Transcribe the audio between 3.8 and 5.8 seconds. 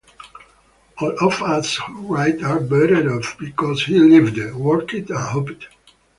he lived, worked, and hoped.